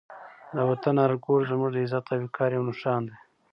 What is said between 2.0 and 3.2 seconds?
او وقار یو نښان دی.